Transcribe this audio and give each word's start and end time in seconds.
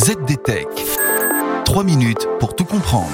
ZDTech. 0.00 0.66
3 1.66 1.84
minutes 1.84 2.26
pour 2.38 2.56
tout 2.56 2.64
comprendre. 2.64 3.12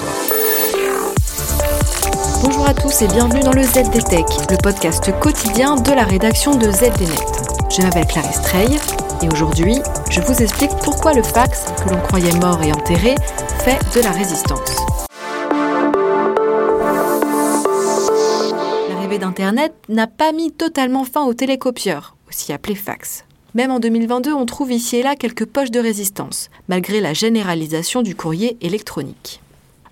Bonjour 2.45 2.64
à 2.64 2.75
tous 2.75 3.03
et 3.03 3.09
bienvenue 3.09 3.41
dans 3.41 3.53
le 3.53 3.64
ZDTech, 3.64 4.25
le 4.48 4.57
podcast 4.62 5.11
quotidien 5.19 5.75
de 5.75 5.91
la 5.91 6.04
rédaction 6.04 6.54
de 6.54 6.71
ZDNet. 6.71 7.72
Je 7.77 7.83
m'appelle 7.83 8.07
Clarisse 8.07 8.41
Trey 8.41 8.69
et 9.21 9.29
aujourd'hui, 9.33 9.80
je 10.11 10.21
vous 10.21 10.41
explique 10.41 10.71
pourquoi 10.85 11.12
le 11.12 11.25
fax, 11.25 11.64
que 11.82 11.91
l'on 11.91 12.00
croyait 12.03 12.39
mort 12.39 12.62
et 12.62 12.72
enterré, 12.72 13.16
fait 13.64 13.80
de 13.98 14.05
la 14.05 14.12
résistance. 14.12 14.77
L'arrivée 18.91 19.18
d'Internet 19.18 19.75
n'a 19.89 20.07
pas 20.07 20.30
mis 20.30 20.53
totalement 20.53 21.03
fin 21.03 21.25
au 21.25 21.34
télécopieur, 21.34 22.14
aussi 22.29 22.53
appelé 22.53 22.77
fax. 22.77 23.25
Même 23.57 23.70
en 23.70 23.80
2022, 23.80 24.34
on 24.34 24.45
trouve 24.45 24.70
ici 24.70 24.96
et 24.96 25.02
là 25.02 25.16
quelques 25.16 25.46
poches 25.46 25.70
de 25.70 25.80
résistance, 25.80 26.50
malgré 26.68 27.00
la 27.00 27.14
généralisation 27.14 28.03
du 28.03 28.14
courrier 28.14 28.58
électronique. 28.61 29.40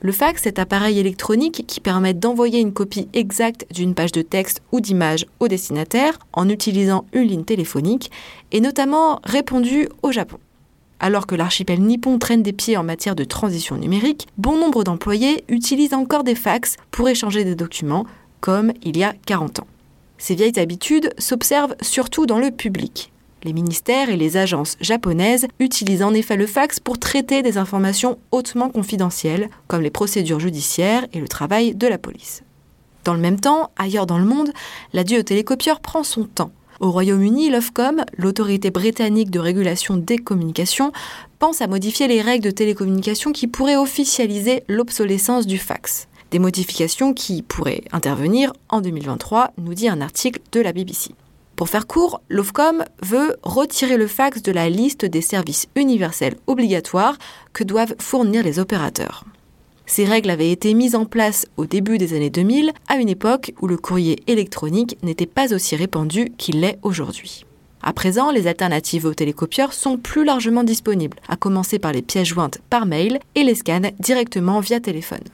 Le 0.03 0.13
fax 0.13 0.45
est 0.45 0.59
appareil 0.59 0.99
électronique 0.99 1.65
qui 1.67 1.81
permet 1.81 2.13
d'envoyer 2.13 2.61
une 2.61 2.75
copie 2.75 3.09
exacte 3.15 3.65
d'une 3.73 3.95
page 3.95 4.13
de 4.13 4.21
texte 4.21 4.61
ou 4.71 4.83
d'image 4.83 5.25
au 5.41 5.49
destinataire 5.49 6.19
en 6.35 6.51
utilisant 6.51 7.07
une 7.15 7.23
ligne 7.23 7.45
téléphonique 7.45 8.11
et 8.53 8.61
notamment 8.61 9.21
répandu 9.25 9.89
au 10.03 10.13
Japon. 10.13 10.37
Alors 11.01 11.27
que 11.27 11.35
l'archipel 11.35 11.81
nippon 11.81 12.19
traîne 12.19 12.43
des 12.43 12.53
pieds 12.53 12.77
en 12.77 12.85
matière 12.85 13.17
de 13.17 13.25
transition 13.25 13.79
numérique, 13.79 14.29
bon 14.37 14.59
nombre 14.59 14.85
d'employés 14.85 15.43
utilisent 15.49 15.95
encore 15.95 16.25
des 16.25 16.35
fax 16.35 16.77
pour 16.91 17.09
échanger 17.09 17.45
des 17.45 17.55
documents, 17.55 18.05
comme 18.43 18.75
il 18.83 18.99
y 18.99 19.05
a 19.05 19.15
40 19.25 19.61
ans. 19.61 19.67
Ces 20.19 20.35
vieilles 20.35 20.59
habitudes 20.59 21.15
s'observent 21.17 21.77
surtout 21.81 22.27
dans 22.27 22.39
le 22.39 22.51
public. 22.51 23.11
Les 23.45 23.53
ministères 23.53 24.09
et 24.09 24.17
les 24.17 24.39
agences 24.39 24.79
japonaises 24.81 25.47
utilisent 25.61 26.03
en 26.03 26.15
effet 26.15 26.37
le 26.37 26.47
fax 26.47 26.81
pour 26.81 26.99
traiter 26.99 27.43
des 27.43 27.59
informations 27.59 28.19
hautement 28.33 28.71
confidentielles, 28.71 29.51
comme 29.69 29.83
les 29.83 29.91
procédures 29.91 30.41
judiciaires 30.41 31.07
et 31.13 31.21
le 31.21 31.29
travail 31.29 31.75
de 31.75 31.87
la 31.87 31.99
police. 31.99 32.43
Dans 33.05 33.13
le 33.13 33.21
même 33.21 33.39
temps, 33.39 33.71
ailleurs 33.77 34.07
dans 34.07 34.19
le 34.19 34.25
monde, 34.25 34.51
l'adieu 34.95 35.21
au 35.21 35.23
télécopieur 35.23 35.81
prend 35.81 36.05
son 36.05 36.25
temps. 36.25 36.53
Au 36.81 36.91
Royaume-Uni, 36.91 37.51
l'Ofcom, 37.51 38.03
l'autorité 38.17 38.71
britannique 38.71 39.31
de 39.31 39.39
régulation 39.39 39.99
des 39.99 40.17
communications, 40.17 40.91
pense 41.39 41.61
à 41.61 41.67
modifier 41.67 42.09
les 42.09 42.23
règles 42.23 42.45
de 42.45 42.51
télécommunication 42.51 43.33
qui 43.33 43.47
pourraient 43.47 43.77
officialiser 43.77 44.65
l'obsolescence 44.69 45.47
du 45.47 45.59
fax. 45.59 46.09
Des 46.31 46.39
modifications 46.39 47.13
qui 47.13 47.43
pourraient 47.43 47.85
intervenir 47.93 48.55
en 48.71 48.81
2023, 48.81 49.53
nous 49.59 49.75
dit 49.75 49.89
un 49.89 50.01
article 50.01 50.41
de 50.51 50.61
la 50.61 50.73
BBC. 50.73 51.15
Pour 51.65 51.71
faire 51.71 51.87
court, 51.87 52.21
l'OFCOM 52.29 52.85
veut 53.01 53.37
retirer 53.43 53.97
le 53.97 54.07
fax 54.07 54.43
de 54.43 54.53
la 54.53 54.69
liste 54.69 55.07
des 55.07 55.23
services 55.23 55.67
universels 55.77 56.37
obligatoires 56.47 57.17
que 57.55 57.65
doivent 57.65 57.95
fournir 57.99 58.43
les 58.43 58.59
opérateurs. 58.59 59.25
Ces 59.87 60.05
règles 60.05 60.29
avaient 60.29 60.51
été 60.51 60.75
mises 60.75 60.95
en 60.95 61.07
place 61.07 61.47
au 61.57 61.65
début 61.65 61.97
des 61.97 62.13
années 62.13 62.29
2000, 62.29 62.71
à 62.87 62.97
une 62.97 63.09
époque 63.09 63.55
où 63.63 63.67
le 63.67 63.79
courrier 63.79 64.23
électronique 64.27 64.99
n'était 65.03 65.25
pas 65.25 65.55
aussi 65.55 65.75
répandu 65.75 66.35
qu'il 66.37 66.61
l'est 66.61 66.79
aujourd'hui. 66.83 67.47
À 67.83 67.95
présent, 67.95 68.31
les 68.31 68.47
alternatives 68.47 69.07
aux 69.07 69.15
télécopieurs 69.15 69.73
sont 69.73 69.97
plus 69.97 70.27
largement 70.27 70.65
disponibles, 70.65 71.17
à 71.29 71.37
commencer 71.37 71.79
par 71.79 71.93
les 71.93 72.03
pièces 72.03 72.29
jointes 72.29 72.61
par 72.69 72.85
mail 72.85 73.21
et 73.37 73.43
les 73.43 73.55
scans 73.55 73.91
directement 74.01 74.61
via 74.61 74.81
téléphone. 74.81 75.25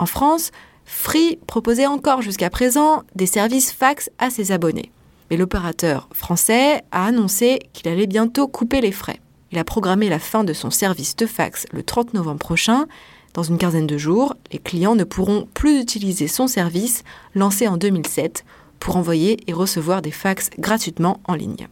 En 0.00 0.06
France, 0.06 0.50
Free 0.84 1.38
proposait 1.46 1.86
encore 1.86 2.22
jusqu'à 2.22 2.50
présent 2.50 3.04
des 3.14 3.26
services 3.26 3.70
fax 3.70 4.10
à 4.18 4.28
ses 4.28 4.50
abonnés. 4.50 4.90
Mais 5.32 5.38
l'opérateur 5.38 6.10
français 6.12 6.82
a 6.90 7.06
annoncé 7.06 7.58
qu'il 7.72 7.88
allait 7.88 8.06
bientôt 8.06 8.48
couper 8.48 8.82
les 8.82 8.92
frais. 8.92 9.18
Il 9.50 9.58
a 9.58 9.64
programmé 9.64 10.10
la 10.10 10.18
fin 10.18 10.44
de 10.44 10.52
son 10.52 10.68
service 10.68 11.16
de 11.16 11.24
fax 11.24 11.64
le 11.72 11.82
30 11.82 12.12
novembre 12.12 12.38
prochain. 12.38 12.84
Dans 13.32 13.42
une 13.42 13.56
quinzaine 13.56 13.86
de 13.86 13.96
jours, 13.96 14.36
les 14.52 14.58
clients 14.58 14.94
ne 14.94 15.04
pourront 15.04 15.48
plus 15.54 15.80
utiliser 15.80 16.28
son 16.28 16.48
service 16.48 17.02
lancé 17.34 17.66
en 17.66 17.78
2007 17.78 18.44
pour 18.78 18.98
envoyer 18.98 19.38
et 19.46 19.54
recevoir 19.54 20.02
des 20.02 20.10
fax 20.10 20.50
gratuitement 20.58 21.18
en 21.26 21.34
ligne. 21.34 21.66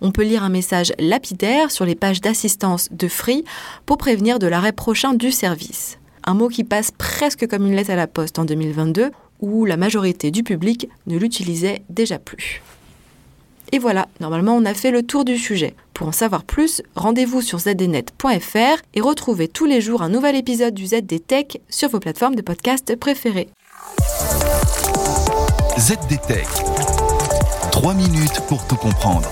On 0.00 0.12
peut 0.12 0.22
lire 0.22 0.44
un 0.44 0.48
message 0.48 0.92
lapidaire 1.00 1.72
sur 1.72 1.84
les 1.84 1.96
pages 1.96 2.20
d'assistance 2.20 2.88
de 2.92 3.08
Free 3.08 3.44
pour 3.84 3.98
prévenir 3.98 4.38
de 4.38 4.46
l'arrêt 4.46 4.70
prochain 4.70 5.12
du 5.12 5.32
service. 5.32 5.98
Un 6.22 6.34
mot 6.34 6.46
qui 6.46 6.62
passe 6.62 6.92
presque 6.92 7.48
comme 7.48 7.66
une 7.66 7.74
lettre 7.74 7.90
à 7.90 7.96
la 7.96 8.06
poste 8.06 8.38
en 8.38 8.44
2022 8.44 9.10
où 9.40 9.64
la 9.64 9.76
majorité 9.76 10.30
du 10.30 10.44
public 10.44 10.88
ne 11.08 11.18
l'utilisait 11.18 11.82
déjà 11.90 12.20
plus. 12.20 12.62
Et 13.72 13.78
voilà, 13.78 14.06
normalement 14.20 14.54
on 14.54 14.66
a 14.66 14.74
fait 14.74 14.90
le 14.90 15.02
tour 15.02 15.24
du 15.24 15.38
sujet. 15.38 15.74
Pour 15.94 16.06
en 16.06 16.12
savoir 16.12 16.44
plus, 16.44 16.82
rendez-vous 16.94 17.40
sur 17.40 17.58
zdnet.fr 17.58 18.82
et 18.94 19.00
retrouvez 19.00 19.48
tous 19.48 19.64
les 19.64 19.80
jours 19.80 20.02
un 20.02 20.10
nouvel 20.10 20.36
épisode 20.36 20.74
du 20.74 20.86
ZDTech 20.86 21.60
sur 21.70 21.88
vos 21.88 21.98
plateformes 21.98 22.34
de 22.34 22.42
podcast 22.42 22.94
préférées. 22.96 23.48
ZDTech. 25.78 26.46
3 27.72 27.94
minutes 27.94 28.40
pour 28.46 28.66
tout 28.66 28.76
comprendre. 28.76 29.28